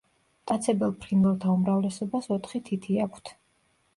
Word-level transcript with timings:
მტაცებელ 0.45 0.93
ფრინველთა 1.03 1.51
უმრავლესობას 1.57 2.31
ოთხი 2.37 2.61
თითი 2.71 2.99
აქვთ. 3.05 3.33